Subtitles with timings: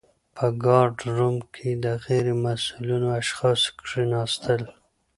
[0.35, 4.61] په ګارډ روم کي د غیر مسؤلو اشخاصو کښيناستل.